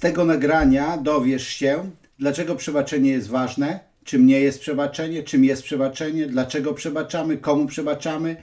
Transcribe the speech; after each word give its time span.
tego 0.00 0.24
nagrania 0.24 0.96
dowiesz 0.96 1.48
się, 1.48 1.90
dlaczego 2.18 2.56
przebaczenie 2.56 3.10
jest 3.10 3.28
ważne, 3.28 3.80
czym 4.04 4.26
nie 4.26 4.40
jest 4.40 4.60
przebaczenie, 4.60 5.22
czym 5.22 5.44
jest 5.44 5.62
przebaczenie, 5.62 6.26
dlaczego 6.26 6.74
przebaczamy, 6.74 7.38
komu 7.38 7.66
przebaczamy, 7.66 8.36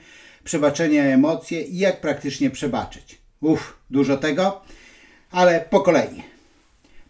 przebaczenia 0.44 1.04
emocje 1.04 1.62
i 1.62 1.78
jak 1.78 2.00
praktycznie 2.00 2.50
przebaczyć. 2.50 3.18
Uff, 3.40 3.76
dużo 3.90 4.16
tego, 4.16 4.60
ale 5.30 5.60
po 5.70 5.80
kolei. 5.80 6.22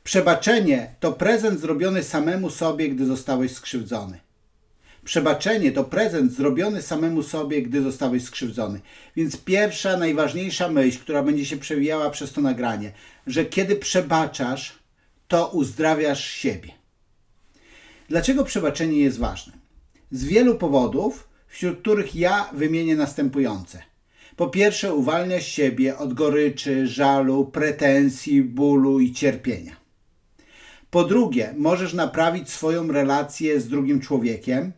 Przebaczenie 0.05 0.95
to 1.01 1.13
prezent 1.13 1.61
zrobiony 1.61 2.03
samemu 2.03 2.51
sobie, 2.51 2.89
gdy 2.89 3.07
zostałeś 3.07 3.53
skrzywdzony. 3.53 4.19
Przebaczenie 5.09 5.73
to 5.73 5.85
prezent 5.85 6.33
zrobiony 6.33 6.83
samemu 6.83 7.23
sobie, 7.23 7.63
gdy 7.63 7.83
zostałeś 7.83 8.25
skrzywdzony. 8.25 8.81
Więc 9.17 9.37
pierwsza, 9.37 9.97
najważniejsza 9.97 10.69
myśl, 10.69 11.01
która 11.01 11.23
będzie 11.23 11.45
się 11.45 11.57
przewijała 11.57 12.11
przez 12.11 12.33
to 12.33 12.41
nagranie, 12.41 12.93
że 13.27 13.45
kiedy 13.45 13.77
przebaczasz, 13.77 14.79
to 15.29 15.49
uzdrawiasz 15.49 16.25
siebie. 16.25 16.69
Dlaczego 18.09 18.45
przebaczenie 18.45 18.99
jest 18.99 19.19
ważne? 19.19 19.53
Z 20.11 20.25
wielu 20.25 20.55
powodów, 20.55 21.29
wśród 21.47 21.81
których 21.81 22.17
ja 22.17 22.51
wymienię 22.53 22.97
następujące. 22.97 23.83
Po 24.37 24.49
pierwsze, 24.49 24.95
uwalnia 24.95 25.41
siebie 25.41 25.99
od 25.99 26.15
goryczy, 26.15 26.87
żalu, 26.87 27.45
pretensji, 27.45 28.43
bólu 28.43 29.01
i 29.01 29.13
cierpienia. 29.13 29.77
Po 30.91 31.05
drugie, 31.05 31.55
możesz 31.57 31.95
naprawić 31.95 32.51
swoją 32.51 32.93
relację 32.93 33.61
z 33.61 33.69
drugim 33.69 34.01
człowiekiem. 34.01 34.73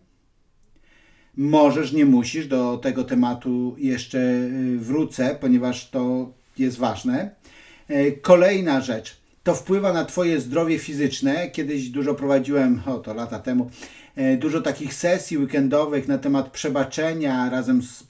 Możesz, 1.37 1.93
nie 1.93 2.07
musisz, 2.07 2.47
do 2.47 2.79
tego 2.79 3.05
tematu 3.05 3.75
jeszcze 3.79 4.19
y, 4.19 4.79
wrócę, 4.79 5.37
ponieważ 5.41 5.91
to 5.91 6.33
jest 6.59 6.79
ważne. 6.79 7.30
Y, 7.91 8.19
kolejna 8.23 8.80
rzecz, 8.80 9.16
to 9.43 9.55
wpływa 9.55 9.93
na 9.93 10.05
Twoje 10.05 10.41
zdrowie 10.41 10.79
fizyczne. 10.79 11.51
Kiedyś 11.51 11.89
dużo 11.89 12.15
prowadziłem, 12.15 12.81
o 12.87 12.98
to 12.98 13.14
lata 13.14 13.39
temu, 13.39 13.70
y, 14.19 14.37
dużo 14.37 14.61
takich 14.61 14.95
sesji 14.95 15.39
weekendowych 15.39 16.09
na 16.09 16.19
temat 16.19 16.50
przebaczenia 16.50 17.50
razem 17.50 17.83
z, 17.83 18.05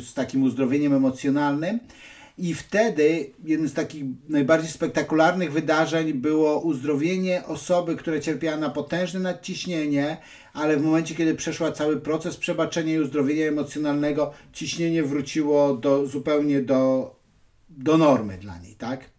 z 0.00 0.14
takim 0.14 0.42
uzdrowieniem 0.42 0.94
emocjonalnym. 0.94 1.80
I 2.38 2.54
wtedy 2.54 3.30
jednym 3.44 3.68
z 3.68 3.74
takich 3.74 4.04
najbardziej 4.28 4.70
spektakularnych 4.70 5.52
wydarzeń 5.52 6.12
było 6.12 6.60
uzdrowienie 6.60 7.46
osoby, 7.46 7.96
która 7.96 8.20
cierpiała 8.20 8.56
na 8.56 8.70
potężne 8.70 9.20
nadciśnienie, 9.20 10.16
ale 10.52 10.76
w 10.76 10.82
momencie, 10.82 11.14
kiedy 11.14 11.34
przeszła 11.34 11.72
cały 11.72 12.00
proces 12.00 12.36
przebaczenia 12.36 12.94
i 12.94 12.98
uzdrowienia 12.98 13.46
emocjonalnego, 13.46 14.32
ciśnienie 14.52 15.02
wróciło 15.02 15.74
do, 15.74 16.06
zupełnie 16.06 16.62
do, 16.62 17.14
do 17.68 17.98
normy 17.98 18.38
dla 18.38 18.58
niej, 18.58 18.74
tak? 18.74 19.10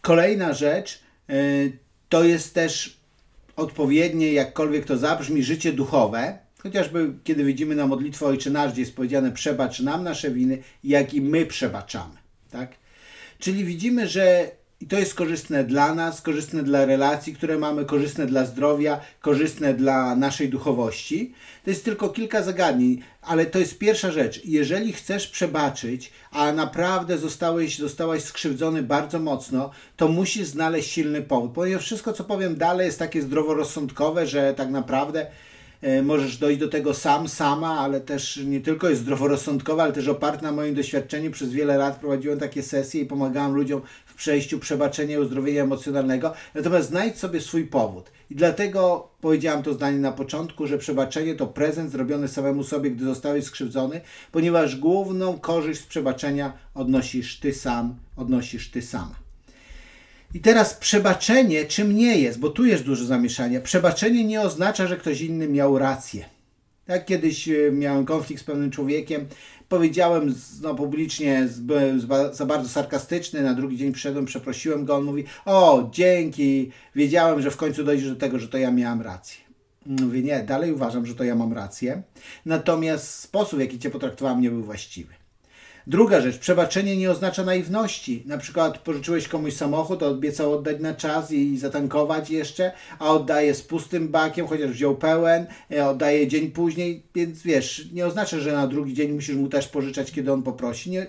Kolejna 0.00 0.52
rzecz 0.52 1.02
y, 1.30 1.78
to 2.08 2.24
jest 2.24 2.54
też 2.54 3.00
odpowiednie, 3.56 4.32
jakkolwiek 4.32 4.84
to 4.84 4.96
zabrzmi, 4.96 5.42
życie 5.42 5.72
duchowe 5.72 6.43
Chociażby 6.64 7.12
kiedy 7.24 7.44
widzimy 7.44 7.74
na 7.74 7.86
modlitwę 7.86 8.26
Ojcze 8.26 8.50
Nasz, 8.50 8.72
gdzie 8.72 8.80
jest 8.80 8.96
powiedziane 8.96 9.32
przebacz 9.32 9.80
nam 9.80 10.04
nasze 10.04 10.30
winy, 10.30 10.62
jak 10.84 11.14
i 11.14 11.20
my 11.20 11.46
przebaczamy. 11.46 12.14
Tak? 12.50 12.72
Czyli 13.38 13.64
widzimy, 13.64 14.08
że 14.08 14.50
i 14.80 14.86
to 14.86 14.98
jest 14.98 15.14
korzystne 15.14 15.64
dla 15.64 15.94
nas, 15.94 16.22
korzystne 16.22 16.62
dla 16.62 16.84
relacji, 16.84 17.34
które 17.34 17.58
mamy, 17.58 17.84
korzystne 17.84 18.26
dla 18.26 18.46
zdrowia, 18.46 19.00
korzystne 19.20 19.74
dla 19.74 20.16
naszej 20.16 20.48
duchowości. 20.48 21.34
To 21.64 21.70
jest 21.70 21.84
tylko 21.84 22.08
kilka 22.08 22.42
zagadnień, 22.42 23.02
ale 23.22 23.46
to 23.46 23.58
jest 23.58 23.78
pierwsza 23.78 24.10
rzecz. 24.10 24.40
Jeżeli 24.44 24.92
chcesz 24.92 25.26
przebaczyć, 25.28 26.12
a 26.30 26.52
naprawdę 26.52 27.18
zostałeś, 27.18 27.78
zostałaś 27.78 28.22
skrzywdzony 28.22 28.82
bardzo 28.82 29.18
mocno, 29.18 29.70
to 29.96 30.08
musisz 30.08 30.46
znaleźć 30.46 30.90
silny 30.90 31.22
powód. 31.22 31.52
Ponieważ 31.54 31.84
wszystko, 31.84 32.12
co 32.12 32.24
powiem 32.24 32.56
dalej, 32.56 32.86
jest 32.86 32.98
takie 32.98 33.22
zdroworozsądkowe, 33.22 34.26
że 34.26 34.54
tak 34.54 34.70
naprawdę 34.70 35.26
możesz 36.02 36.36
dojść 36.36 36.60
do 36.60 36.68
tego 36.68 36.94
sam, 36.94 37.28
sama, 37.28 37.78
ale 37.80 38.00
też 38.00 38.36
nie 38.36 38.60
tylko 38.60 38.88
jest 38.88 39.02
zdroworozsądkowa, 39.02 39.82
ale 39.82 39.92
też 39.92 40.08
oparte 40.08 40.42
na 40.42 40.52
moim 40.52 40.74
doświadczeniu. 40.74 41.30
Przez 41.30 41.50
wiele 41.50 41.76
lat 41.76 42.00
prowadziłem 42.00 42.38
takie 42.38 42.62
sesje 42.62 43.00
i 43.00 43.06
pomagałem 43.06 43.54
ludziom 43.54 43.82
w 44.06 44.14
przejściu 44.14 44.58
przebaczenia 44.58 45.16
i 45.16 45.18
uzdrowienia 45.18 45.62
emocjonalnego. 45.62 46.32
Natomiast 46.54 46.88
znajdź 46.88 47.18
sobie 47.18 47.40
swój 47.40 47.66
powód. 47.66 48.10
I 48.30 48.34
dlatego 48.34 49.08
powiedziałam 49.20 49.62
to 49.62 49.72
zdanie 49.72 49.98
na 49.98 50.12
początku, 50.12 50.66
że 50.66 50.78
przebaczenie 50.78 51.34
to 51.34 51.46
prezent 51.46 51.90
zrobiony 51.90 52.28
samemu 52.28 52.64
sobie, 52.64 52.90
gdy 52.90 53.04
zostałeś 53.04 53.44
skrzywdzony, 53.44 54.00
ponieważ 54.32 54.76
główną 54.76 55.38
korzyść 55.38 55.80
z 55.80 55.86
przebaczenia 55.86 56.52
odnosisz 56.74 57.40
ty 57.40 57.52
sam, 57.52 57.94
odnosisz 58.16 58.70
ty 58.70 58.82
sama. 58.82 59.23
I 60.34 60.40
teraz 60.40 60.74
przebaczenie 60.74 61.64
czym 61.64 61.96
nie 61.96 62.18
jest, 62.18 62.38
bo 62.38 62.50
tu 62.50 62.64
jest 62.64 62.84
dużo 62.84 63.04
zamieszania. 63.04 63.60
Przebaczenie 63.60 64.24
nie 64.24 64.40
oznacza, 64.40 64.86
że 64.86 64.96
ktoś 64.96 65.20
inny 65.20 65.48
miał 65.48 65.78
rację. 65.78 66.24
Jak 66.88 67.04
kiedyś 67.04 67.48
e, 67.48 67.72
miałem 67.72 68.04
konflikt 68.04 68.42
z 68.42 68.44
pewnym 68.44 68.70
człowiekiem, 68.70 69.26
powiedziałem 69.68 70.34
no, 70.62 70.74
publicznie, 70.74 71.48
za 72.32 72.46
bardzo 72.46 72.68
sarkastyczny, 72.68 73.42
na 73.42 73.54
drugi 73.54 73.76
dzień 73.76 73.92
przyszedłem, 73.92 74.24
przeprosiłem 74.24 74.84
go, 74.84 74.96
on 74.96 75.04
mówi, 75.04 75.24
o 75.44 75.88
dzięki, 75.92 76.70
wiedziałem, 76.94 77.42
że 77.42 77.50
w 77.50 77.56
końcu 77.56 77.84
dojdzie 77.84 78.08
do 78.08 78.16
tego, 78.16 78.38
że 78.38 78.48
to 78.48 78.58
ja 78.58 78.70
miałem 78.70 79.02
rację. 79.02 79.44
Mówię, 79.86 80.22
nie, 80.22 80.42
dalej 80.42 80.72
uważam, 80.72 81.06
że 81.06 81.14
to 81.14 81.24
ja 81.24 81.34
mam 81.34 81.52
rację, 81.52 82.02
natomiast 82.46 83.14
sposób, 83.14 83.58
w 83.58 83.62
jaki 83.62 83.78
Cię 83.78 83.90
potraktowałem, 83.90 84.40
nie 84.40 84.50
był 84.50 84.62
właściwy. 84.62 85.23
Druga 85.86 86.20
rzecz, 86.20 86.38
przebaczenie 86.38 86.96
nie 86.96 87.10
oznacza 87.10 87.44
naiwności. 87.44 88.22
Na 88.26 88.38
przykład 88.38 88.78
pożyczyłeś 88.78 89.28
komuś 89.28 89.54
samochód, 89.54 90.02
obiecał 90.02 90.52
oddać 90.52 90.80
na 90.80 90.94
czas 90.94 91.32
i 91.32 91.58
zatankować 91.58 92.30
jeszcze, 92.30 92.72
a 92.98 93.10
oddaje 93.10 93.54
z 93.54 93.62
pustym 93.62 94.08
bakiem, 94.08 94.46
chociaż 94.46 94.70
wziął 94.70 94.96
pełen, 94.96 95.46
e, 95.72 95.86
oddaje 95.86 96.28
dzień 96.28 96.50
później, 96.50 97.02
więc 97.14 97.42
wiesz, 97.42 97.88
nie 97.92 98.06
oznacza, 98.06 98.38
że 98.40 98.52
na 98.52 98.66
drugi 98.66 98.94
dzień 98.94 99.12
musisz 99.12 99.36
mu 99.36 99.48
też 99.48 99.68
pożyczać, 99.68 100.12
kiedy 100.12 100.32
on 100.32 100.42
poprosi. 100.42 100.90
Nie, 100.90 101.06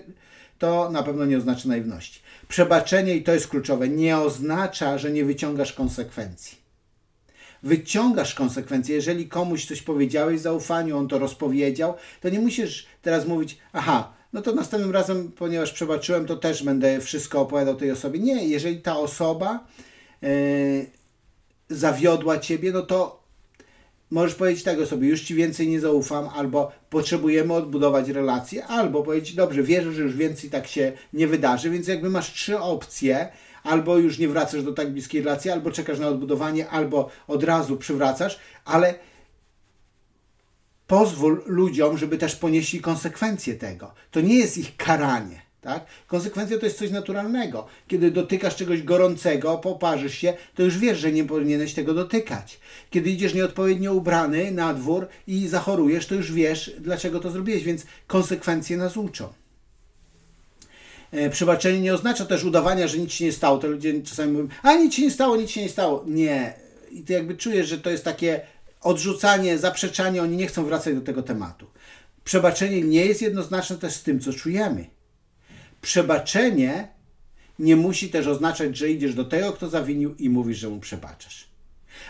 to 0.58 0.90
na 0.90 1.02
pewno 1.02 1.24
nie 1.24 1.38
oznacza 1.38 1.68
naiwności. 1.68 2.20
Przebaczenie, 2.48 3.16
i 3.16 3.22
to 3.22 3.32
jest 3.32 3.48
kluczowe, 3.48 3.88
nie 3.88 4.18
oznacza, 4.18 4.98
że 4.98 5.10
nie 5.10 5.24
wyciągasz 5.24 5.72
konsekwencji 5.72 6.66
wyciągasz 7.62 8.34
konsekwencje. 8.34 8.94
Jeżeli 8.94 9.28
komuś 9.28 9.66
coś 9.66 9.82
powiedziałeś 9.82 10.40
w 10.40 10.42
zaufaniu, 10.42 10.98
on 10.98 11.08
to 11.08 11.18
rozpowiedział, 11.18 11.94
to 12.20 12.28
nie 12.28 12.40
musisz 12.40 12.86
teraz 13.02 13.26
mówić, 13.26 13.58
aha, 13.72 14.16
no 14.36 14.42
to 14.42 14.52
następnym 14.52 14.92
razem, 14.92 15.32
ponieważ 15.32 15.72
przebaczyłem, 15.72 16.26
to 16.26 16.36
też 16.36 16.62
będę 16.62 17.00
wszystko 17.00 17.40
opowiadał 17.40 17.74
tej 17.74 17.90
osobie. 17.90 18.18
Nie, 18.18 18.48
jeżeli 18.48 18.80
ta 18.80 18.96
osoba 18.96 19.64
yy, 20.22 20.86
zawiodła 21.68 22.38
ciebie, 22.38 22.72
no 22.72 22.82
to 22.82 23.22
możesz 24.10 24.34
powiedzieć 24.34 24.64
tak 24.64 24.80
osobie, 24.80 25.08
już 25.08 25.22
ci 25.22 25.34
więcej 25.34 25.68
nie 25.68 25.80
zaufam, 25.80 26.28
albo 26.28 26.72
potrzebujemy 26.90 27.54
odbudować 27.54 28.08
relacje, 28.08 28.66
albo 28.66 29.02
powiedzieć, 29.02 29.34
dobrze, 29.34 29.62
wierzę, 29.62 29.92
że 29.92 30.02
już 30.02 30.16
więcej 30.16 30.50
tak 30.50 30.66
się 30.66 30.92
nie 31.12 31.26
wydarzy, 31.26 31.70
więc 31.70 31.88
jakby 31.88 32.10
masz 32.10 32.32
trzy 32.32 32.58
opcje, 32.58 33.28
albo 33.62 33.98
już 33.98 34.18
nie 34.18 34.28
wracasz 34.28 34.62
do 34.62 34.72
tak 34.72 34.92
bliskiej 34.92 35.22
relacji, 35.22 35.50
albo 35.50 35.70
czekasz 35.70 35.98
na 35.98 36.08
odbudowanie, 36.08 36.68
albo 36.68 37.08
od 37.28 37.44
razu 37.44 37.76
przywracasz, 37.76 38.38
ale 38.64 38.94
pozwól 40.86 41.42
ludziom, 41.46 41.98
żeby 41.98 42.18
też 42.18 42.36
ponieśli 42.36 42.80
konsekwencje 42.80 43.54
tego. 43.54 43.94
To 44.10 44.20
nie 44.20 44.34
jest 44.34 44.58
ich 44.58 44.76
karanie. 44.76 45.46
Tak? 45.60 45.86
Konsekwencja 46.06 46.58
to 46.58 46.66
jest 46.66 46.78
coś 46.78 46.90
naturalnego. 46.90 47.66
Kiedy 47.88 48.10
dotykasz 48.10 48.56
czegoś 48.56 48.82
gorącego, 48.82 49.58
poparzysz 49.58 50.14
się, 50.14 50.34
to 50.54 50.62
już 50.62 50.78
wiesz, 50.78 50.98
że 50.98 51.12
nie 51.12 51.24
powinieneś 51.24 51.74
tego 51.74 51.94
dotykać. 51.94 52.60
Kiedy 52.90 53.10
idziesz 53.10 53.34
nieodpowiednio 53.34 53.94
ubrany 53.94 54.50
na 54.50 54.74
dwór 54.74 55.06
i 55.26 55.48
zachorujesz, 55.48 56.06
to 56.06 56.14
już 56.14 56.32
wiesz, 56.32 56.72
dlaczego 56.78 57.20
to 57.20 57.30
zrobiłeś, 57.30 57.64
więc 57.64 57.86
konsekwencje 58.06 58.76
nas 58.76 58.96
uczą. 58.96 59.28
E, 61.12 61.30
przebaczenie 61.30 61.80
nie 61.80 61.94
oznacza 61.94 62.24
też 62.24 62.44
udawania, 62.44 62.88
że 62.88 62.98
nic 62.98 63.12
się 63.12 63.24
nie 63.24 63.32
stało. 63.32 63.58
To 63.58 63.68
ludzie 63.68 64.02
czasami 64.02 64.32
mówią, 64.32 64.48
a 64.62 64.74
nic 64.74 64.94
się 64.94 65.02
nie 65.02 65.10
stało, 65.10 65.36
nic 65.36 65.50
się 65.50 65.62
nie 65.62 65.68
stało. 65.68 66.04
Nie. 66.06 66.54
I 66.90 67.02
ty 67.02 67.12
jakby 67.12 67.36
czujesz, 67.36 67.68
że 67.68 67.78
to 67.78 67.90
jest 67.90 68.04
takie 68.04 68.40
odrzucanie, 68.80 69.58
zaprzeczanie, 69.58 70.22
oni 70.22 70.36
nie 70.36 70.46
chcą 70.46 70.64
wracać 70.64 70.94
do 70.94 71.00
tego 71.00 71.22
tematu. 71.22 71.66
Przebaczenie 72.24 72.82
nie 72.82 73.06
jest 73.06 73.22
jednoznaczne 73.22 73.76
też 73.76 73.94
z 73.94 74.02
tym, 74.02 74.20
co 74.20 74.32
czujemy. 74.32 74.86
Przebaczenie 75.80 76.88
nie 77.58 77.76
musi 77.76 78.08
też 78.08 78.26
oznaczać, 78.26 78.76
że 78.76 78.90
idziesz 78.90 79.14
do 79.14 79.24
tego, 79.24 79.52
kto 79.52 79.68
zawinił 79.68 80.14
i 80.14 80.30
mówisz, 80.30 80.58
że 80.58 80.68
mu 80.68 80.80
przebaczasz. 80.80 81.48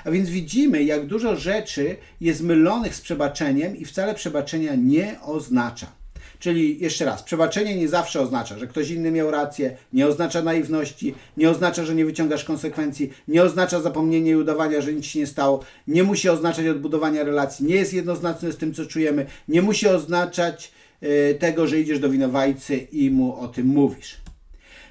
A 0.05 0.11
więc 0.11 0.29
widzimy, 0.29 0.83
jak 0.83 1.07
dużo 1.07 1.37
rzeczy 1.37 1.97
jest 2.21 2.43
mylonych 2.43 2.95
z 2.95 3.01
przebaczeniem 3.01 3.77
i 3.77 3.85
wcale 3.85 4.15
przebaczenia 4.15 4.75
nie 4.75 5.21
oznacza. 5.21 5.93
Czyli 6.39 6.83
jeszcze 6.83 7.05
raz, 7.05 7.23
przebaczenie 7.23 7.77
nie 7.77 7.89
zawsze 7.89 8.21
oznacza, 8.21 8.59
że 8.59 8.67
ktoś 8.67 8.91
inny 8.91 9.11
miał 9.11 9.31
rację, 9.31 9.77
nie 9.93 10.07
oznacza 10.07 10.43
naiwności, 10.43 11.15
nie 11.37 11.51
oznacza, 11.51 11.85
że 11.85 11.95
nie 11.95 12.05
wyciągasz 12.05 12.45
konsekwencji, 12.45 13.13
nie 13.29 13.43
oznacza 13.43 13.81
zapomnienia 13.81 14.33
i 14.33 14.37
udawania, 14.37 14.81
że 14.81 14.93
nic 14.93 15.05
się 15.05 15.19
nie 15.19 15.27
stało, 15.27 15.65
nie 15.89 16.03
musi 16.03 16.29
oznaczać 16.29 16.67
odbudowania 16.67 17.25
relacji, 17.25 17.67
nie 17.67 17.75
jest 17.75 17.95
jednoznaczne 17.95 18.53
z 18.53 18.57
tym, 18.57 18.75
co 18.75 18.87
czujemy, 18.87 19.27
nie 19.49 19.63
musi 19.63 19.89
oznaczać 19.89 20.73
y, 21.03 21.37
tego, 21.41 21.67
że 21.67 21.81
idziesz 21.81 21.99
do 21.99 22.11
winowajcy 22.11 22.77
i 22.77 23.11
mu 23.11 23.37
o 23.37 23.49
tym 23.49 23.67
mówisz. 23.67 24.17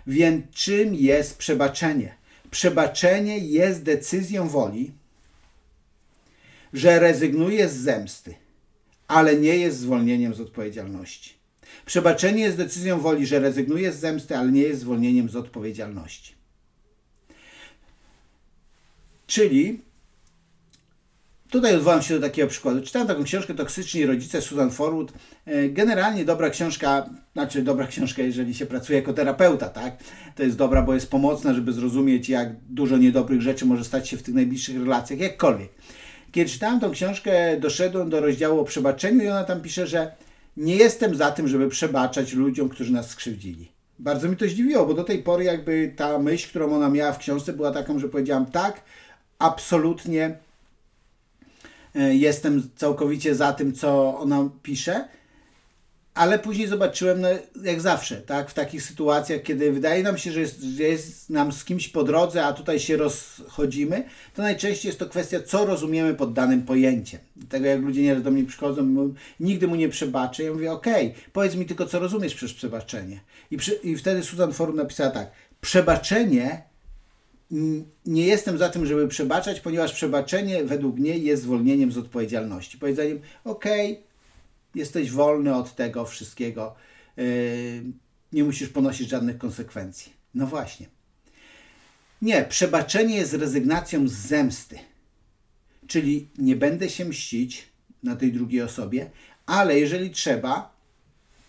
Więc 0.08 0.46
czym 0.52 0.96
jest 0.96 1.38
przebaczenie? 1.38 2.16
Przebaczenie 2.52 3.38
jest 3.38 3.84
decyzją 3.84 4.48
woli, 4.48 4.92
że 6.74 7.00
rezygnuje 7.00 7.70
z 7.70 7.76
zemsty, 7.76 8.36
ale 9.08 9.36
nie 9.36 9.58
jest 9.58 9.80
zwolnieniem 9.80 10.34
z 10.34 10.42
odpowiedzialności. 10.42 11.35
Przebaczenie 11.86 12.44
jest 12.44 12.58
decyzją 12.58 13.00
woli, 13.00 13.26
że 13.26 13.40
rezygnuje 13.40 13.92
z 13.92 14.00
zemsty, 14.00 14.38
ale 14.38 14.52
nie 14.52 14.62
jest 14.62 14.82
zwolnieniem 14.82 15.30
z 15.30 15.36
odpowiedzialności. 15.36 16.36
Czyli 19.28 19.80
Tutaj 21.56 21.76
odwołam 21.76 22.02
się 22.02 22.14
do 22.14 22.22
takiego 22.22 22.48
przykładu. 22.48 22.82
Czytałem 22.82 23.08
taką 23.08 23.24
książkę 23.24 23.54
Toksyczni 23.54 24.06
rodzice 24.06 24.42
Susan 24.42 24.72
Forwood. 24.72 25.14
E, 25.46 25.70
generalnie 25.70 26.26
dobra 26.26 26.50
książka, 26.50 27.10
znaczy 27.34 27.62
dobra 27.62 27.88
książka, 27.88 28.22
jeżeli 28.22 28.54
się 28.54 28.66
pracuje 28.66 29.00
jako 29.00 29.14
terapeuta, 29.14 29.70
tak? 29.70 29.98
To 30.36 30.44
jest 30.44 30.58
dobra, 30.58 30.82
bo 30.82 30.94
jest 30.94 31.10
pomocna, 31.10 31.54
żeby 31.54 31.74
zrozumieć, 31.74 32.30
jak 32.30 32.50
dużo 32.70 32.98
niedobrych 32.98 33.42
rzeczy 33.42 33.66
może 33.66 33.84
stać 33.84 34.10
się 34.10 34.18
w 34.18 34.24
tych 34.24 34.36
najbliższych 34.36 34.78
relacjach, 34.78 35.20
jakkolwiek. 35.20 35.70
Kiedy 36.32 36.50
czytałem 36.50 36.80
tą 36.80 36.92
książkę, 36.92 37.60
doszedłem 37.60 38.10
do 38.10 38.22
rozdziału 38.22 38.60
o 38.60 38.64
przebaczeniu 38.64 39.24
i 39.24 39.28
ona 39.28 39.44
tam 39.44 39.62
pisze, 39.62 39.88
że 39.88 40.12
nie 40.58 40.76
jestem 40.76 41.16
za 41.16 41.32
tym, 41.32 41.48
żeby 41.48 41.70
przebaczać 41.70 42.34
ludziom, 42.34 42.70
którzy 42.70 42.94
nas 42.94 43.10
skrzywdzili. 43.10 43.72
Bardzo 44.00 44.30
mi 44.30 44.38
to 44.38 44.46
zdziwiło, 44.46 44.86
bo 44.86 44.94
do 44.94 45.04
tej 45.04 45.24
pory 45.24 45.44
jakby 45.44 45.94
ta 45.96 46.20
myśl, 46.20 46.50
którą 46.50 46.76
ona 46.76 46.90
miała 46.90 47.12
w 47.12 47.18
książce 47.18 47.54
była 47.54 47.72
taką, 47.72 48.00
że 48.00 48.10
powiedziałam 48.10 48.46
tak, 48.46 48.82
absolutnie 49.40 50.38
E, 51.96 52.16
jestem 52.16 52.70
całkowicie 52.76 53.36
za 53.36 53.54
tym, 53.54 53.74
co 53.74 54.18
ona 54.20 54.50
pisze, 54.64 55.08
ale 56.16 56.40
później 56.40 56.68
zobaczyłem, 56.68 57.22
no, 57.22 57.28
jak 57.64 57.82
zawsze, 57.82 58.22
tak, 58.22 58.50
w 58.50 58.54
takich 58.54 58.84
sytuacjach, 58.84 59.42
kiedy 59.42 59.72
wydaje 59.72 60.04
nam 60.04 60.18
się, 60.18 60.32
że 60.32 60.40
jest, 60.40 60.62
że 60.62 60.84
jest 60.84 61.30
nam 61.30 61.52
z 61.52 61.66
kimś 61.66 61.88
po 61.88 62.04
drodze, 62.04 62.46
a 62.46 62.54
tutaj 62.54 62.80
się 62.80 62.98
rozchodzimy, 62.98 64.04
to 64.34 64.42
najczęściej 64.42 64.90
jest 64.90 65.00
to 65.00 65.06
kwestia, 65.06 65.40
co 65.46 65.66
rozumiemy 65.66 66.14
pod 66.14 66.34
danym 66.34 66.62
pojęciem. 66.64 67.20
Dlatego 67.36 67.66
jak 67.66 67.82
ludzie 67.82 68.02
nieraz 68.02 68.24
do 68.24 68.32
mnie 68.32 68.46
przychodzą, 68.46 68.84
mówią, 68.84 69.14
nigdy 69.40 69.68
mu 69.68 69.76
nie 69.76 69.90
przebaczę, 69.90 70.44
ja 70.44 70.54
mówię, 70.54 70.72
okej, 70.72 71.08
okay, 71.08 71.22
powiedz 71.34 71.56
mi 71.56 71.66
tylko, 71.66 71.86
co 71.86 72.00
rozumiesz 72.00 72.36
przez 72.36 72.54
przebaczenie. 72.54 73.20
I, 73.52 73.58
przy, 73.58 73.74
I 73.74 73.96
wtedy 73.96 74.24
Susan 74.24 74.54
Forum 74.54 74.76
napisała 74.76 75.10
tak, 75.10 75.32
przebaczenie 75.62 76.64
nie 78.06 78.26
jestem 78.26 78.58
za 78.58 78.70
tym, 78.70 78.86
żeby 78.86 79.08
przebaczać, 79.08 79.60
ponieważ 79.60 79.94
przebaczenie 79.94 80.64
według 80.64 81.00
mnie 81.00 81.18
jest 81.18 81.44
zwolnieniem 81.44 81.92
z 81.92 81.98
odpowiedzialności. 81.98 82.78
Powiedzeniem, 82.78 83.20
ok, 83.44 83.66
jesteś 84.76 85.12
wolny 85.12 85.56
od 85.56 85.76
tego 85.76 86.06
wszystkiego, 86.06 86.76
yy, 87.18 87.26
nie 88.34 88.44
musisz 88.44 88.70
ponosić 88.70 89.10
żadnych 89.10 89.38
konsekwencji. 89.38 90.14
No 90.34 90.48
właśnie. 90.48 90.88
Nie, 92.22 92.44
przebaczenie 92.44 93.16
jest 93.16 93.34
rezygnacją 93.34 94.08
z 94.08 94.14
zemsty. 94.14 94.80
Czyli 95.88 96.30
nie 96.38 96.56
będę 96.56 96.90
się 96.90 97.06
mścić 97.06 97.70
na 98.04 98.16
tej 98.16 98.34
drugiej 98.34 98.62
osobie, 98.62 99.12
ale 99.46 99.80
jeżeli 99.80 100.12
trzeba, 100.12 100.76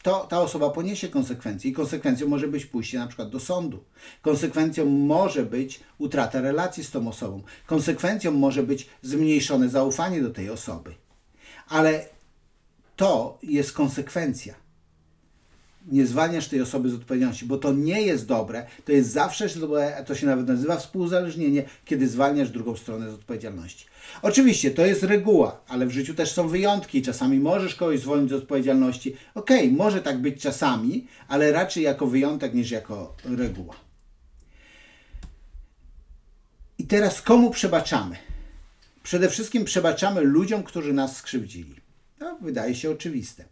to 0.02 0.26
ta 0.30 0.40
osoba 0.40 0.70
poniesie 0.70 1.08
konsekwencje 1.08 1.70
i 1.70 1.74
konsekwencją 1.74 2.28
może 2.28 2.48
być 2.48 2.66
pójście 2.66 2.98
na 2.98 3.06
przykład 3.06 3.30
do 3.30 3.40
sądu. 3.40 3.84
Konsekwencją 4.22 4.86
może 4.86 5.42
być 5.42 5.80
utrata 5.98 6.40
relacji 6.40 6.84
z 6.84 6.90
tą 6.90 7.08
osobą. 7.08 7.42
Konsekwencją 7.66 8.32
może 8.32 8.62
być 8.62 8.88
zmniejszone 9.02 9.68
zaufanie 9.68 10.22
do 10.22 10.30
tej 10.30 10.50
osoby. 10.50 10.94
Ale 11.68 12.08
to 12.96 13.38
jest 13.42 13.72
konsekwencja 13.72 14.66
nie 15.86 16.06
zwalniasz 16.06 16.48
tej 16.48 16.62
osoby 16.62 16.90
z 16.90 16.94
odpowiedzialności, 16.94 17.46
bo 17.46 17.58
to 17.58 17.72
nie 17.72 18.02
jest 18.02 18.26
dobre, 18.26 18.66
to 18.84 18.92
jest 18.92 19.10
zawsze 19.10 19.48
złe, 19.48 20.04
to 20.06 20.14
się 20.14 20.26
nawet 20.26 20.48
nazywa 20.48 20.76
współzależnienie, 20.76 21.64
kiedy 21.84 22.08
zwalniasz 22.08 22.50
drugą 22.50 22.76
stronę 22.76 23.10
z 23.10 23.14
odpowiedzialności. 23.14 23.86
Oczywiście 24.22 24.70
to 24.70 24.86
jest 24.86 25.02
reguła, 25.02 25.60
ale 25.68 25.86
w 25.86 25.90
życiu 25.90 26.14
też 26.14 26.32
są 26.32 26.48
wyjątki. 26.48 27.02
Czasami 27.02 27.40
możesz 27.40 27.74
kogoś 27.74 28.00
zwolnić 28.00 28.30
z 28.30 28.34
odpowiedzialności. 28.34 29.16
Okej, 29.34 29.66
okay, 29.66 29.76
może 29.76 30.02
tak 30.02 30.18
być 30.18 30.42
czasami, 30.42 31.06
ale 31.28 31.52
raczej 31.52 31.82
jako 31.82 32.06
wyjątek 32.06 32.54
niż 32.54 32.70
jako 32.70 33.16
reguła. 33.24 33.74
I 36.78 36.84
teraz 36.86 37.22
komu 37.22 37.50
przebaczamy? 37.50 38.16
Przede 39.02 39.28
wszystkim 39.28 39.64
przebaczamy 39.64 40.20
ludziom, 40.20 40.62
którzy 40.62 40.92
nas 40.92 41.16
skrzywdzili. 41.16 41.85
To 42.18 42.38
wydaje 42.40 42.74
się 42.74 42.90
oczywiste 42.90 43.44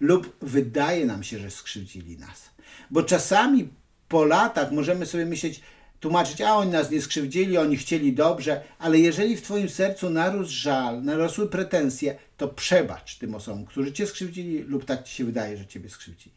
lub 0.00 0.36
wydaje 0.42 1.06
nam 1.06 1.22
się, 1.22 1.38
że 1.38 1.50
skrzywdzili 1.50 2.18
nas. 2.18 2.50
Bo 2.90 3.02
czasami 3.02 3.68
po 4.08 4.24
latach 4.24 4.72
możemy 4.72 5.06
sobie 5.06 5.26
myśleć, 5.26 5.60
tłumaczyć, 6.00 6.40
a 6.40 6.54
oni 6.54 6.70
nas 6.70 6.90
nie 6.90 7.02
skrzywdzili, 7.02 7.58
oni 7.58 7.76
chcieli 7.76 8.12
dobrze, 8.12 8.62
ale 8.78 8.98
jeżeli 8.98 9.36
w 9.36 9.42
Twoim 9.42 9.68
sercu 9.68 10.10
narósł 10.10 10.52
żal, 10.52 11.02
narosły 11.02 11.48
pretensje, 11.48 12.18
to 12.36 12.48
przebacz 12.48 13.18
tym 13.18 13.34
osobom, 13.34 13.64
którzy 13.66 13.92
Cię 13.92 14.06
skrzywdzili 14.06 14.58
lub 14.58 14.84
tak 14.84 15.04
Ci 15.04 15.14
się 15.14 15.24
wydaje, 15.24 15.56
że 15.56 15.66
Ciebie 15.66 15.90
skrzywdzili. 15.90 16.34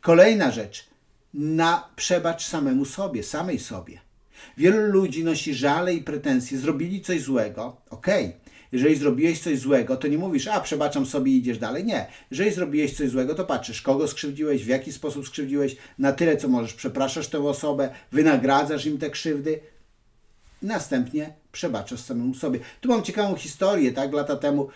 Kolejna 0.00 0.50
rzecz, 0.50 0.86
na 1.34 1.88
przebacz 1.96 2.46
samemu 2.46 2.84
sobie, 2.84 3.22
samej 3.22 3.58
sobie. 3.58 4.00
Wielu 4.56 4.92
ludzi 4.92 5.24
nosi 5.24 5.54
żale 5.54 5.94
i 5.94 6.02
pretensje, 6.02 6.58
zrobili 6.58 7.00
coś 7.00 7.22
złego, 7.22 7.76
okej, 7.90 8.26
okay, 8.26 8.40
jeżeli 8.72 8.96
zrobiłeś 8.96 9.40
coś 9.40 9.58
złego, 9.58 9.96
to 9.96 10.08
nie 10.08 10.18
mówisz, 10.18 10.48
a 10.48 10.60
przebaczam 10.60 11.06
sobie 11.06 11.32
i 11.32 11.36
idziesz 11.36 11.58
dalej. 11.58 11.84
Nie. 11.84 12.06
Jeżeli 12.30 12.50
zrobiłeś 12.50 12.96
coś 12.96 13.10
złego, 13.10 13.34
to 13.34 13.44
patrzysz, 13.44 13.82
kogo 13.82 14.08
skrzywdziłeś, 14.08 14.64
w 14.64 14.68
jaki 14.68 14.92
sposób 14.92 15.26
skrzywdziłeś, 15.26 15.76
na 15.98 16.12
tyle 16.12 16.36
co 16.36 16.48
możesz, 16.48 16.74
przepraszasz 16.74 17.28
tę 17.28 17.48
osobę, 17.48 17.90
wynagradzasz 18.12 18.86
im 18.86 18.98
te 18.98 19.10
krzywdy. 19.10 19.60
Następnie 20.62 21.32
przebaczasz 21.52 22.00
samemu 22.00 22.34
sobie. 22.34 22.60
Tu 22.80 22.88
mam 22.88 23.02
ciekawą 23.02 23.34
historię, 23.34 23.92
tak? 23.92 24.12
Lata 24.12 24.36
temu 24.36 24.68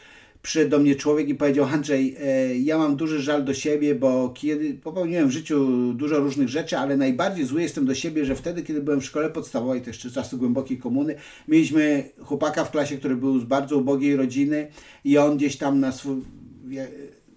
przyszedł 0.45 0.71
do 0.71 0.79
mnie 0.79 0.95
człowiek 0.95 1.29
i 1.29 1.35
powiedział: 1.35 1.65
Andrzej, 1.65 2.17
e, 2.21 2.59
ja 2.59 2.79
mam 2.79 2.97
duży 2.97 3.23
żal 3.23 3.45
do 3.45 3.55
siebie, 3.55 3.95
bo 3.95 4.29
kiedy 4.29 4.75
popełniłem 4.75 5.29
w 5.29 5.31
życiu 5.31 5.69
dużo 5.95 6.19
różnych 6.19 6.49
rzeczy, 6.49 6.79
ale 6.79 6.97
najbardziej 6.97 7.45
zły 7.45 7.63
jestem 7.63 7.87
do 7.87 7.95
siebie, 7.95 8.25
że 8.25 8.37
wtedy, 8.37 8.63
kiedy 8.63 8.83
byłem 8.83 9.01
w 9.01 9.05
szkole 9.05 9.31
podstawowej, 9.31 9.81
to 9.81 9.91
jeszcze 9.91 10.11
czasy 10.11 10.37
głębokiej 10.37 10.79
komuny, 10.79 11.15
mieliśmy 11.49 12.11
chłopaka 12.21 12.65
w 12.65 12.71
klasie, 12.71 12.97
który 12.97 13.17
był 13.17 13.41
z 13.41 13.45
bardzo 13.45 13.77
ubogiej 13.77 14.17
rodziny 14.17 14.69
i 15.05 15.19
on 15.19 15.37
gdzieś 15.37 15.57
tam 15.57 15.81
na, 15.81 15.93
swój, 15.93 16.17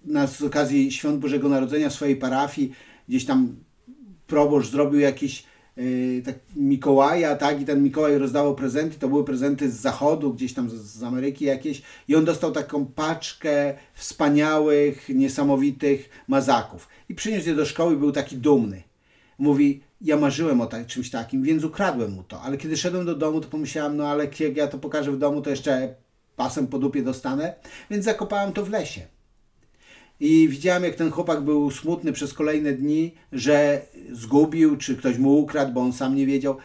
na 0.04 0.26
z 0.26 0.42
okazji 0.42 0.92
świąt 0.92 1.18
Bożego 1.18 1.48
Narodzenia 1.48 1.90
swojej 1.90 2.16
parafii, 2.16 2.72
gdzieś 3.08 3.24
tam 3.24 3.56
proboszcz 4.26 4.70
zrobił 4.70 5.00
jakiś 5.00 5.44
tak 6.24 6.34
Mikołaja, 6.56 7.36
tak, 7.36 7.60
i 7.60 7.64
ten 7.64 7.82
Mikołaj 7.82 8.18
rozdawał 8.18 8.54
prezenty, 8.54 8.98
to 8.98 9.08
były 9.08 9.24
prezenty 9.24 9.70
z 9.70 9.74
zachodu, 9.74 10.34
gdzieś 10.34 10.54
tam 10.54 10.70
z, 10.70 10.74
z 10.74 11.02
Ameryki 11.02 11.44
jakieś 11.44 11.82
i 12.08 12.16
on 12.16 12.24
dostał 12.24 12.52
taką 12.52 12.86
paczkę 12.86 13.74
wspaniałych, 13.94 15.08
niesamowitych 15.08 16.10
mazaków 16.28 16.88
i 17.08 17.14
przyniósł 17.14 17.48
je 17.48 17.54
do 17.54 17.66
szkoły 17.66 17.96
był 17.96 18.12
taki 18.12 18.36
dumny. 18.36 18.82
Mówi, 19.38 19.80
ja 20.00 20.16
marzyłem 20.16 20.60
o 20.60 20.66
tak, 20.66 20.86
czymś 20.86 21.10
takim, 21.10 21.42
więc 21.42 21.64
ukradłem 21.64 22.12
mu 22.12 22.22
to, 22.22 22.42
ale 22.42 22.56
kiedy 22.56 22.76
szedłem 22.76 23.06
do 23.06 23.14
domu, 23.14 23.40
to 23.40 23.48
pomyślałem, 23.48 23.96
no 23.96 24.08
ale 24.08 24.24
jak 24.24 24.56
ja 24.56 24.66
to 24.66 24.78
pokażę 24.78 25.12
w 25.12 25.18
domu, 25.18 25.42
to 25.42 25.50
jeszcze 25.50 25.94
pasem 26.36 26.66
po 26.66 26.78
dupie 26.78 27.02
dostanę, 27.02 27.54
więc 27.90 28.04
zakopałem 28.04 28.52
to 28.52 28.64
w 28.64 28.70
lesie. 28.70 29.17
I 30.20 30.48
widziałem, 30.48 30.84
jak 30.84 30.94
ten 30.94 31.10
chłopak 31.10 31.40
był 31.40 31.70
smutny 31.70 32.12
przez 32.12 32.34
kolejne 32.34 32.72
dni, 32.72 33.14
że 33.32 33.80
zgubił, 34.12 34.76
czy 34.76 34.96
ktoś 34.96 35.18
mu 35.18 35.38
ukradł, 35.38 35.72
bo 35.72 35.80
on 35.80 35.92
sam 35.92 36.16
nie 36.16 36.26
wiedział. 36.26 36.56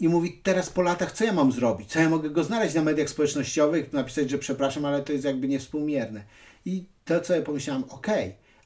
I 0.00 0.08
mówi, 0.08 0.40
teraz 0.42 0.70
po 0.70 0.82
latach, 0.82 1.12
co 1.12 1.24
ja 1.24 1.32
mam 1.32 1.52
zrobić? 1.52 1.90
Co 1.90 2.00
ja 2.00 2.08
mogę 2.08 2.30
go 2.30 2.44
znaleźć 2.44 2.74
na 2.74 2.82
mediach 2.82 3.08
społecznościowych, 3.08 3.92
napisać, 3.92 4.30
że 4.30 4.38
przepraszam, 4.38 4.84
ale 4.84 5.02
to 5.02 5.12
jest 5.12 5.24
jakby 5.24 5.48
niewspółmierne. 5.48 6.24
I 6.66 6.84
to, 7.04 7.20
co 7.20 7.34
ja 7.34 7.42
pomyślałem, 7.42 7.84
ok, 7.88 8.06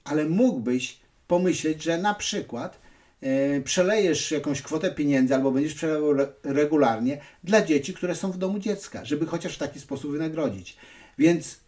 ale 0.05 0.25
mógłbyś 0.25 1.01
pomyśleć, 1.27 1.83
że 1.83 1.99
na 1.99 2.15
przykład 2.15 2.81
e, 3.21 3.61
przelejesz 3.61 4.31
jakąś 4.31 4.63
kwotę 4.63 4.91
pieniędzy 4.91 5.35
albo 5.35 5.51
będziesz 5.51 5.75
przelewał 5.75 6.11
re 6.11 6.29
regularnie 6.45 7.21
dla 7.45 7.63
dzieci, 7.63 7.95
które 7.95 8.15
są 8.15 8.33
w 8.33 8.39
domu 8.39 8.59
dziecka, 8.59 9.05
żeby 9.05 9.27
chociaż 9.27 9.55
w 9.55 9.59
taki 9.59 9.81
sposób 9.81 10.13
wynagrodzić. 10.13 10.77
Więc 11.19 11.66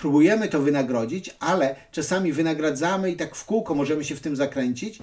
próbujemy 0.00 0.48
to 0.48 0.60
wynagrodzić, 0.60 1.30
ale 1.40 1.76
czasami 1.92 2.32
wynagradzamy 2.32 3.10
i 3.10 3.16
tak 3.16 3.36
w 3.36 3.44
kółko 3.44 3.74
możemy 3.74 4.04
się 4.04 4.14
w 4.14 4.20
tym 4.20 4.36
zakręcić. 4.36 4.98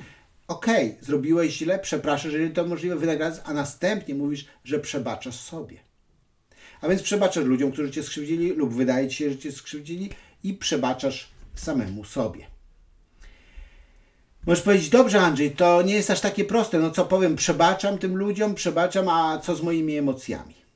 Okej, 0.48 0.92
okay, 0.92 1.06
zrobiłeś 1.06 1.54
źle, 1.54 1.80
przepraszam, 1.80 2.32
jeżeli 2.32 2.54
to 2.54 2.66
możliwe, 2.66 2.96
wynagradzasz, 2.96 3.44
a 3.46 3.54
następnie 3.54 4.16
mówisz, 4.16 4.46
że 4.63 4.80
przebaczasz 4.80 5.36
sobie. 5.36 5.77
A 6.82 6.89
więc 6.89 7.01
przebaczasz 7.01 7.46
ludziom, 7.46 7.72
którzy 7.72 7.92
cię 7.92 8.04
skrzywdzili, 8.04 8.54
lub 8.54 8.74
wydaje 8.74 9.08
ci 9.08 9.16
się, 9.16 9.30
że 9.30 9.38
cię 9.38 9.51
skrzywdzili, 9.51 10.10
i 10.44 10.54
przebaczasz 10.54 11.30
samemu 11.56 12.04
sobie. 12.04 12.48
Możesz 14.46 14.63
powiedzieć, 14.63 14.89
dobrze 14.89 15.22
Andrzej, 15.22 15.51
to 15.51 15.82
nie 15.82 15.94
jest 15.94 16.12
aż 16.12 16.22
takie 16.22 16.46
proste. 16.46 16.80
No 16.80 16.92
co 16.92 17.06
powiem, 17.06 17.36
przebaczam 17.36 17.98
tym 17.98 18.18
ludziom, 18.18 18.56
przebaczam, 18.56 19.10
a 19.10 19.39
co 19.39 19.56
z 19.56 19.62
moimi 19.62 19.98
emocjami? 19.98 20.66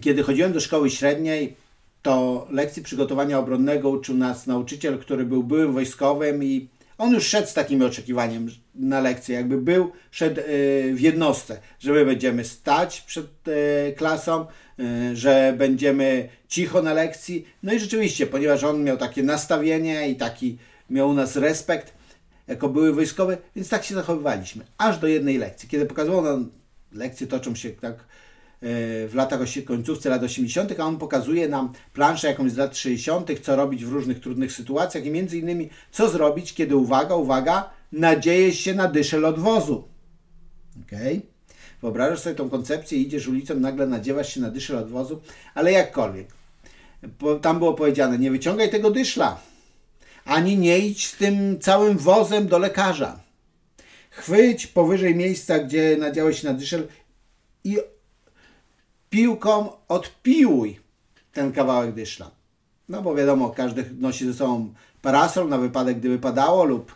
Kiedy 0.00 0.22
chodziłem 0.22 0.52
do 0.52 0.60
szkoły 0.60 0.90
średniej, 0.90 1.56
to 2.02 2.46
lekcji 2.50 2.82
przygotowania 2.82 3.38
obronnego 3.38 3.90
uczył 3.90 4.16
nas 4.16 4.46
nauczyciel, 4.46 4.98
który 4.98 5.24
był 5.24 5.42
byłym 5.42 5.72
wojskowym 5.72 6.44
i 6.44 6.68
On 6.98 7.12
już 7.12 7.26
szedł 7.26 7.48
z 7.48 7.54
takim 7.54 7.82
oczekiwaniem 7.82 8.48
na 8.74 9.00
lekcję, 9.00 9.36
jakby 9.36 9.58
był, 9.58 9.92
szedł 10.10 10.40
e, 10.40 10.44
w 10.92 11.00
jednostce, 11.00 11.60
że 11.78 11.92
my 11.92 12.04
będziemy 12.04 12.44
stać 12.44 13.00
przed 13.00 13.26
e, 13.48 13.92
klasą, 13.92 14.46
e, 14.78 15.16
że 15.16 15.54
będziemy 15.58 16.28
cicho 16.48 16.82
na 16.82 16.92
lekcji. 16.92 17.46
No 17.62 17.72
i 17.72 17.80
rzeczywiście, 17.80 18.26
ponieważ 18.26 18.64
on 18.64 18.84
miał 18.84 18.96
takie 18.96 19.22
nastawienie 19.22 20.10
i 20.10 20.16
taki 20.16 20.58
miał 20.90 21.08
u 21.08 21.12
nas 21.12 21.36
respekt 21.36 21.92
jako 22.48 22.68
były 22.68 22.92
wojskowy, 22.92 23.38
więc 23.56 23.68
tak 23.68 23.84
się 23.84 23.94
zachowywaliśmy. 23.94 24.64
Aż 24.78 24.98
do 24.98 25.06
jednej 25.06 25.38
lekcji, 25.38 25.68
kiedy 25.68 25.86
pokazywał 25.86 26.22
nam, 26.22 26.50
lekcje 26.92 27.26
toczą 27.26 27.54
się 27.54 27.70
tak 27.70 28.04
w 28.62 29.10
latach 29.14 29.40
końcówce 29.64 30.10
lat 30.10 30.22
80., 30.22 30.80
a 30.80 30.84
on 30.84 30.98
pokazuje 30.98 31.48
nam 31.48 31.72
planszę 31.92 32.26
jakąś 32.26 32.52
z 32.52 32.56
lat 32.56 32.76
60., 32.76 33.30
co 33.42 33.56
robić 33.56 33.84
w 33.84 33.92
różnych 33.92 34.20
trudnych 34.20 34.52
sytuacjach 34.52 35.04
i 35.04 35.10
między 35.10 35.38
innymi 35.38 35.70
co 35.90 36.08
zrobić, 36.08 36.54
kiedy 36.54 36.76
uwaga, 36.76 37.14
uwaga, 37.14 37.70
nadzieje 37.92 38.52
się 38.52 38.74
na 38.74 38.88
dyszel 38.88 39.24
odwozu. 39.24 39.84
Okay? 40.86 41.20
Wyobrażasz 41.82 42.20
sobie 42.20 42.36
tą 42.36 42.50
koncepcję, 42.50 42.98
idziesz 42.98 43.28
ulicą, 43.28 43.54
nagle 43.54 43.86
nadziewasz 43.86 44.34
się 44.34 44.40
na 44.40 44.50
dyszel 44.50 44.76
odwozu, 44.76 45.20
ale 45.54 45.72
jakkolwiek. 45.72 46.26
Tam 47.42 47.58
było 47.58 47.74
powiedziane, 47.74 48.18
nie 48.18 48.30
wyciągaj 48.30 48.70
tego 48.70 48.90
dyszla, 48.90 49.40
ani 50.24 50.58
nie 50.58 50.78
idź 50.78 51.06
z 51.06 51.16
tym 51.16 51.60
całym 51.60 51.98
wozem 51.98 52.48
do 52.48 52.58
lekarza. 52.58 53.20
Chwyć 54.10 54.66
powyżej 54.66 55.14
miejsca, 55.14 55.58
gdzie 55.58 55.96
nadziałeś 55.96 56.40
się 56.40 56.48
na 56.48 56.54
dyszel 56.54 56.88
i 57.64 57.78
piłką 59.10 59.68
odpiłuj 59.88 60.80
ten 61.32 61.52
kawałek 61.52 61.94
dyszla. 61.94 62.30
No 62.88 63.02
bo 63.02 63.14
wiadomo, 63.14 63.50
każdy 63.50 63.84
nosi 63.98 64.26
ze 64.26 64.34
sobą 64.34 64.74
parasol 65.02 65.48
na 65.48 65.58
wypadek, 65.58 65.98
gdyby 65.98 66.18
padało 66.18 66.64
lub 66.64 66.94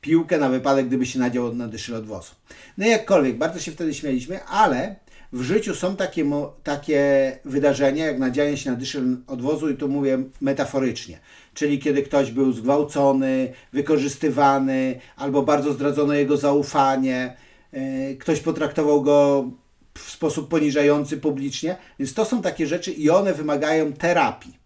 piłkę 0.00 0.38
na 0.38 0.48
wypadek, 0.48 0.86
gdyby 0.86 1.06
się 1.06 1.18
nadział 1.18 1.54
na 1.54 1.68
dyszel 1.68 1.96
od 1.96 2.06
wozu. 2.06 2.32
No 2.78 2.86
jakkolwiek, 2.86 3.38
bardzo 3.38 3.60
się 3.60 3.72
wtedy 3.72 3.94
śmialiśmy, 3.94 4.44
ale 4.44 4.96
w 5.32 5.42
życiu 5.42 5.74
są 5.74 5.96
takie, 5.96 6.30
takie 6.62 7.32
wydarzenia, 7.44 8.06
jak 8.06 8.18
nadzianie 8.18 8.56
się 8.56 8.70
na 8.70 8.76
dyszel 8.76 9.16
odwozu 9.26 9.70
i 9.70 9.76
tu 9.76 9.88
mówię 9.88 10.18
metaforycznie. 10.40 11.18
Czyli 11.54 11.78
kiedy 11.78 12.02
ktoś 12.02 12.30
był 12.30 12.52
zgwałcony, 12.52 13.52
wykorzystywany, 13.72 15.00
albo 15.16 15.42
bardzo 15.42 15.72
zdradzono 15.72 16.14
jego 16.14 16.36
zaufanie, 16.36 17.36
e, 17.72 18.14
ktoś 18.14 18.40
potraktował 18.40 19.02
go 19.02 19.50
w 19.94 20.10
sposób 20.10 20.48
poniżający 20.48 21.18
publicznie. 21.18 21.76
Więc 21.98 22.14
to 22.14 22.24
są 22.24 22.42
takie 22.42 22.66
rzeczy 22.66 22.92
i 22.92 23.10
one 23.10 23.34
wymagają 23.34 23.92
terapii. 23.92 24.58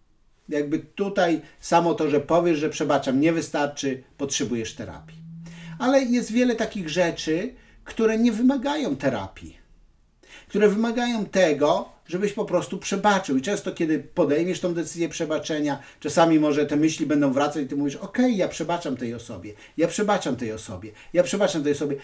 Jakby 0.48 0.78
tutaj 0.78 1.40
samo 1.60 1.94
to, 1.94 2.10
że 2.10 2.20
powiesz, 2.20 2.58
że 2.58 2.70
przebaczam, 2.70 3.20
nie 3.20 3.32
wystarczy, 3.32 4.02
potrzebujesz 4.16 4.74
terapii. 4.74 5.16
Ale 5.78 6.02
jest 6.02 6.32
wiele 6.32 6.56
takich 6.56 6.88
rzeczy, 6.88 7.54
które 7.84 8.18
nie 8.18 8.32
wymagają 8.32 8.96
terapii, 8.96 9.56
które 10.48 10.68
wymagają 10.68 11.26
tego, 11.26 11.88
żebyś 12.06 12.32
po 12.32 12.44
prostu 12.44 12.78
przebaczył. 12.78 13.36
I 13.36 13.42
często, 13.42 13.72
kiedy 13.72 13.98
podejmiesz 13.98 14.60
tą 14.60 14.74
decyzję 14.74 15.08
przebaczenia, 15.08 15.78
czasami 16.00 16.40
może 16.40 16.66
te 16.66 16.76
myśli 16.76 17.06
będą 17.06 17.32
wracać 17.32 17.64
i 17.64 17.68
ty 17.68 17.76
mówisz: 17.76 17.96
OK, 17.96 18.18
ja 18.30 18.48
przebaczam 18.48 18.96
tej 18.96 19.14
osobie, 19.14 19.52
ja 19.76 19.88
przebaczam 19.88 20.36
tej 20.36 20.52
osobie, 20.52 20.90
ja 21.12 21.22
przebaczam 21.22 21.62
tej 21.62 21.72
osobie 21.72 21.96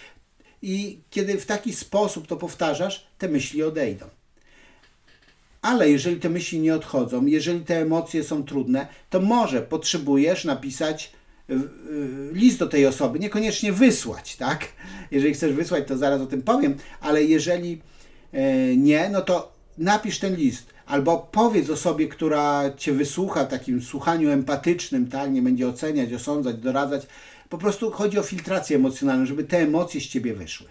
i 0.63 1.01
kiedy 1.11 1.39
w 1.39 1.47
taki 1.47 1.73
sposób 1.73 2.27
to 2.27 2.37
powtarzasz, 2.37 3.07
te 3.19 3.29
myśli 3.29 3.63
odejdą. 3.63 4.07
Ale 5.63 5.91
jeżeli 5.91 6.21
te 6.21 6.31
myśli 6.31 6.59
nie 6.59 6.75
odchodzą, 6.75 7.27
jeżeli 7.27 7.61
te 7.61 7.81
emocje 7.81 8.25
są 8.25 8.45
trudne, 8.45 8.87
to 9.11 9.21
może 9.21 9.63
potrzebujesz 9.63 10.45
napisać 10.45 11.13
y, 11.51 11.55
y, 11.55 11.59
list 12.33 12.59
do 12.59 12.67
tej 12.67 12.87
osoby, 12.87 13.19
niekoniecznie 13.19 13.73
wysłać, 13.73 14.37
tak? 14.37 14.69
Jeżeli 15.11 15.35
chcesz 15.35 15.53
wysłać, 15.53 15.89
to 15.89 15.99
zaraz 15.99 16.21
o 16.21 16.27
tym 16.27 16.43
powiem, 16.43 16.77
ale 17.01 17.25
jeżeli 17.25 17.83
e, 18.33 18.77
nie, 18.77 19.09
no 19.09 19.21
to 19.21 19.53
napisz 19.79 20.19
ten 20.19 20.37
list. 20.37 20.73
Albo 20.87 21.29
powiedz 21.33 21.71
osobie, 21.71 22.09
która 22.09 22.71
cię 22.77 22.93
wysłucha 22.93 23.45
takim 23.45 23.83
słuchaniu 23.83 24.31
empatycznym, 24.31 25.09
tak? 25.09 25.33
Nie 25.33 25.43
będzie 25.43 25.69
oceniać, 25.69 26.13
osądzać, 26.13 26.57
doradzać, 26.57 27.07
po 27.53 27.59
prostu 27.59 27.91
chodzi 27.91 28.19
o 28.19 28.23
filtrację 28.23 28.77
emocjonalną, 28.77 29.27
żeby 29.27 29.45
te 29.45 29.59
emocje 29.59 30.01
z 30.01 30.05
ciebie 30.05 30.35
wyszły. 30.35 30.67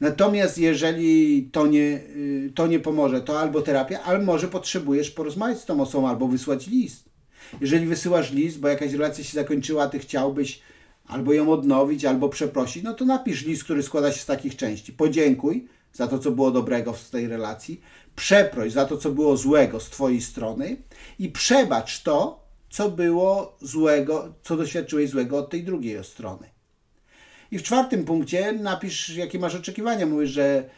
Natomiast 0.00 0.58
jeżeli 0.58 1.42
to 1.52 1.66
nie, 1.66 2.00
y, 2.16 2.52
to 2.54 2.66
nie 2.66 2.80
pomoże, 2.80 3.20
to 3.20 3.40
albo 3.40 3.62
terapia, 3.62 4.02
albo 4.02 4.24
może 4.24 4.48
potrzebujesz 4.48 5.10
porozmawiać 5.10 5.58
z 5.60 5.64
tą 5.64 5.80
osobą, 5.80 6.08
albo 6.08 6.28
wysłać 6.28 6.66
list. 6.66 7.04
Jeżeli 7.60 7.86
wysyłasz 7.86 8.32
list, 8.32 8.60
bo 8.60 8.68
jakaś 8.68 8.92
relacja 8.92 9.24
się 9.24 9.32
zakończyła, 9.32 9.88
ty 9.88 9.98
chciałbyś 9.98 10.60
albo 11.06 11.32
ją 11.32 11.52
odnowić, 11.52 12.04
albo 12.04 12.28
przeprosić, 12.28 12.82
no 12.82 12.94
to 12.94 13.04
napisz 13.04 13.44
list, 13.44 13.64
który 13.64 13.82
składa 13.82 14.12
się 14.12 14.20
z 14.20 14.26
takich 14.26 14.56
części. 14.56 14.92
Podziękuj 14.92 15.68
za 15.92 16.08
to, 16.08 16.18
co 16.18 16.30
było 16.30 16.50
dobrego 16.50 16.92
w 16.92 17.10
tej 17.10 17.28
relacji, 17.28 17.80
przeproś 18.16 18.72
za 18.72 18.84
to, 18.84 18.96
co 18.96 19.10
było 19.10 19.36
złego 19.36 19.80
z 19.80 19.90
twojej 19.90 20.20
strony 20.20 20.76
i 21.18 21.28
przebacz 21.28 22.02
to, 22.02 22.43
co 22.74 22.90
było 22.90 23.56
złego, 23.60 24.34
co 24.42 24.56
doświadczyłeś 24.56 25.10
złego 25.10 25.38
od 25.38 25.50
tej 25.50 25.64
drugiej 25.64 26.04
strony. 26.04 26.50
I 27.50 27.58
w 27.58 27.62
czwartym 27.62 28.04
punkcie 28.04 28.52
napisz, 28.52 29.08
jakie 29.08 29.38
masz 29.38 29.54
oczekiwania. 29.54 30.06
Mówisz, 30.06 30.30
że 30.30 30.70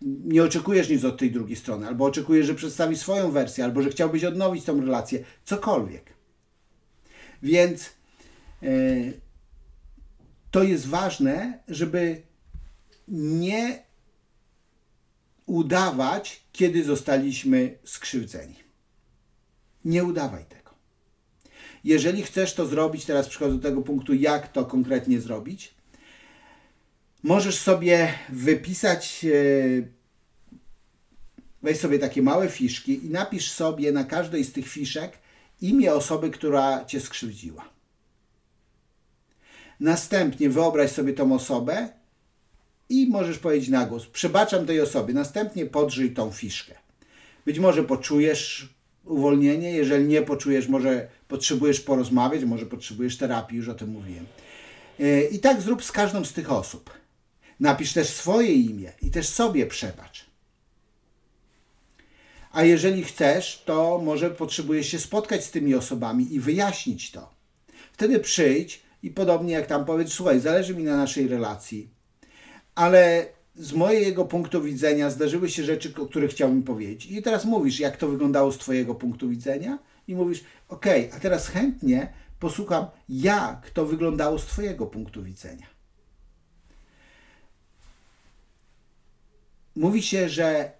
nie 0.00 0.44
oczekujesz 0.44 0.88
nic 0.88 1.04
od 1.04 1.18
tej 1.18 1.30
drugiej 1.30 1.56
strony, 1.56 1.86
albo 1.86 2.04
oczekujesz, 2.04 2.46
że 2.46 2.54
przedstawi 2.54 2.96
swoją 2.96 3.30
wersję, 3.30 3.64
albo 3.64 3.82
że 3.82 3.90
chciałbyś 3.90 4.24
odnowić 4.24 4.64
tą 4.64 4.80
relację, 4.80 5.24
cokolwiek. 5.44 6.14
Więc 7.42 7.90
yy, 8.62 9.20
to 10.50 10.62
jest 10.62 10.86
ważne, 10.86 11.58
żeby 11.68 12.22
nie 13.08 13.82
udawać, 15.46 16.44
kiedy 16.52 16.84
zostaliśmy 16.84 17.78
skrzywdzeni. 17.84 18.56
Nie 19.84 20.04
udawaj 20.04 20.44
tego. 20.44 20.63
Jeżeli 21.84 22.22
chcesz 22.22 22.54
to 22.54 22.66
zrobić, 22.66 23.04
teraz 23.04 23.28
przychodzę 23.28 23.56
do 23.56 23.62
tego 23.62 23.82
punktu, 23.82 24.14
jak 24.14 24.48
to 24.52 24.64
konkretnie 24.64 25.20
zrobić, 25.20 25.74
możesz 27.22 27.58
sobie 27.58 28.14
wypisać, 28.28 29.24
e, 29.24 29.28
weź 31.62 31.78
sobie 31.78 31.98
takie 31.98 32.22
małe 32.22 32.48
fiszki 32.48 33.06
i 33.06 33.10
napisz 33.10 33.50
sobie 33.50 33.92
na 33.92 34.04
każdej 34.04 34.44
z 34.44 34.52
tych 34.52 34.68
fiszek 34.68 35.18
imię 35.60 35.94
osoby, 35.94 36.30
która 36.30 36.84
cię 36.84 37.00
skrzywdziła. 37.00 37.68
Następnie 39.80 40.50
wyobraź 40.50 40.90
sobie 40.90 41.12
tą 41.12 41.34
osobę 41.34 41.88
i 42.88 43.06
możesz 43.06 43.38
powiedzieć 43.38 43.68
na 43.68 43.86
głos: 43.86 44.06
Przebaczam 44.06 44.66
tej 44.66 44.80
osobie. 44.80 45.14
Następnie 45.14 45.66
podrzyj 45.66 46.14
tą 46.14 46.30
fiszkę. 46.30 46.74
Być 47.46 47.58
może 47.58 47.82
poczujesz 47.82 48.73
uwolnienie. 49.04 49.72
Jeżeli 49.72 50.04
nie 50.04 50.22
poczujesz, 50.22 50.68
może 50.68 51.08
potrzebujesz 51.28 51.80
porozmawiać, 51.80 52.44
może 52.44 52.66
potrzebujesz 52.66 53.18
terapii, 53.18 53.56
już 53.56 53.68
o 53.68 53.74
tym 53.74 53.88
mówiłem. 53.88 54.26
E, 55.00 55.24
I 55.24 55.38
tak 55.38 55.60
zrób 55.60 55.84
z 55.84 55.92
każdą 55.92 56.24
z 56.24 56.32
tych 56.32 56.52
osób. 56.52 56.90
Napisz 57.60 57.92
też 57.92 58.08
swoje 58.08 58.52
imię 58.52 58.92
i 59.02 59.10
też 59.10 59.28
sobie 59.28 59.66
przebacz. 59.66 60.26
A 62.52 62.64
jeżeli 62.64 63.04
chcesz, 63.04 63.62
to 63.64 64.00
może 64.04 64.30
potrzebujesz 64.30 64.88
się 64.88 64.98
spotkać 64.98 65.44
z 65.44 65.50
tymi 65.50 65.74
osobami 65.74 66.34
i 66.34 66.40
wyjaśnić 66.40 67.10
to. 67.10 67.34
Wtedy 67.92 68.20
przyjdź 68.20 68.82
i 69.02 69.10
podobnie 69.10 69.52
jak 69.52 69.66
tam 69.66 69.84
powiedz, 69.84 70.12
słuchaj, 70.12 70.40
zależy 70.40 70.74
mi 70.74 70.82
na 70.82 70.96
naszej 70.96 71.28
relacji, 71.28 71.88
ale 72.74 73.26
z 73.56 73.72
mojego 73.72 74.24
punktu 74.24 74.62
widzenia 74.62 75.10
zdarzyły 75.10 75.50
się 75.50 75.64
rzeczy, 75.64 75.92
o 76.02 76.06
których 76.06 76.30
chciałbym 76.30 76.62
powiedzieć. 76.62 77.06
I 77.06 77.22
teraz 77.22 77.44
mówisz, 77.44 77.80
jak 77.80 77.96
to 77.96 78.08
wyglądało 78.08 78.52
z 78.52 78.58
Twojego 78.58 78.94
punktu 78.94 79.28
widzenia, 79.28 79.78
i 80.08 80.14
mówisz, 80.14 80.44
ok, 80.68 80.86
a 81.16 81.20
teraz 81.20 81.48
chętnie 81.48 82.12
posłucham, 82.40 82.86
jak 83.08 83.70
to 83.70 83.86
wyglądało 83.86 84.38
z 84.38 84.46
Twojego 84.46 84.86
punktu 84.86 85.22
widzenia. 85.22 85.66
Mówi 89.76 90.02
się, 90.02 90.28
że 90.28 90.72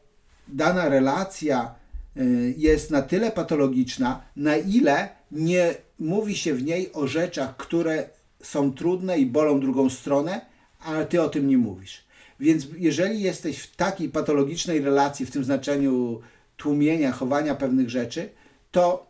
dana 0.49 0.89
relacja 0.89 1.75
y, 2.17 2.55
jest 2.59 2.91
na 2.91 3.03
tyle 3.03 3.31
patologiczna, 3.31 4.23
na 4.37 4.57
ile 4.57 5.09
nie 5.31 5.75
mówi 5.99 6.37
się 6.37 6.55
w 6.55 6.63
niej 6.63 6.93
o 6.93 7.07
rzeczach, 7.07 7.57
które 7.57 8.09
są 8.43 8.73
trudne 8.73 9.19
i 9.19 9.27
bolą 9.27 9.61
drugą 9.61 9.91
stronę, 9.91 10.47
ale 10.81 11.07
ty 11.07 11.23
o 11.23 11.29
tym 11.29 11.49
nie 11.49 11.59
mówisz. 11.59 12.05
Więc 12.41 12.67
jeżeli 12.79 13.21
jesteś 13.21 13.59
w 13.59 13.77
takiej 13.77 14.09
patologicznej 14.09 14.81
relacji, 14.81 15.27
w 15.27 15.31
tym 15.31 15.45
znaczeniu 15.45 16.21
tłumienia, 16.57 17.13
chowania 17.13 17.55
pewnych 17.55 17.91
rzeczy, 17.91 18.31
to 18.73 19.07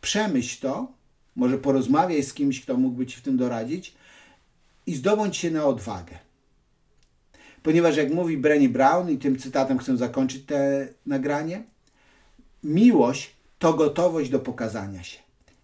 przemyśl 0.00 0.60
to, 0.60 0.92
może 1.36 1.58
porozmawiaj 1.58 2.22
z 2.22 2.34
kimś, 2.34 2.60
kto 2.60 2.76
mógłby 2.76 3.06
ci 3.06 3.16
w 3.16 3.22
tym 3.22 3.36
doradzić 3.36 3.94
i 4.86 4.94
zdobądź 4.94 5.36
się 5.36 5.50
na 5.50 5.64
odwagę. 5.64 6.18
Ponieważ 7.62 7.96
jak 7.96 8.12
mówi 8.12 8.38
Brenny 8.38 8.68
Brown, 8.68 9.10
i 9.10 9.18
tym 9.18 9.38
cytatem 9.38 9.78
chcę 9.78 9.96
zakończyć 9.96 10.44
te 10.46 10.88
nagranie, 11.06 11.62
miłość 12.64 13.36
to 13.58 13.72
gotowość 13.72 14.30
do 14.30 14.38
pokazania 14.38 15.02
się. 15.02 15.18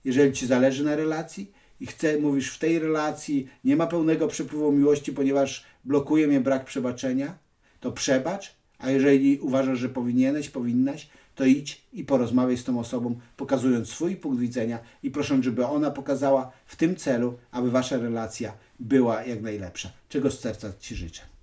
Jeżeli 0.04 0.32
ci 0.32 0.46
zależy 0.46 0.84
na 0.84 0.96
relacji, 0.96 1.52
i 1.80 1.86
chcę, 1.86 2.18
mówisz, 2.18 2.50
w 2.54 2.58
tej 2.58 2.78
relacji 2.78 3.48
nie 3.64 3.76
ma 3.76 3.86
pełnego 3.86 4.28
przepływu 4.28 4.72
miłości, 4.72 5.12
ponieważ 5.12 5.64
blokuje 5.84 6.26
mnie 6.26 6.40
brak 6.40 6.64
przebaczenia, 6.64 7.38
to 7.80 7.92
przebacz, 7.92 8.54
a 8.78 8.90
jeżeli 8.90 9.38
uważasz, 9.38 9.78
że 9.78 9.88
powinieneś, 9.88 10.50
powinnaś, 10.50 11.08
to 11.34 11.44
idź 11.44 11.82
i 11.92 12.04
porozmawiaj 12.04 12.56
z 12.56 12.64
tą 12.64 12.80
osobą, 12.80 13.18
pokazując 13.36 13.88
swój 13.88 14.16
punkt 14.16 14.40
widzenia 14.40 14.78
i 15.02 15.10
prosząc, 15.10 15.44
żeby 15.44 15.66
ona 15.66 15.90
pokazała 15.90 16.52
w 16.66 16.76
tym 16.76 16.96
celu, 16.96 17.38
aby 17.50 17.70
wasza 17.70 17.96
relacja 17.96 18.52
była 18.80 19.24
jak 19.24 19.42
najlepsza. 19.42 19.90
Czego 20.08 20.30
z 20.30 20.40
serca 20.40 20.72
Ci 20.80 20.94
życzę. 20.94 21.37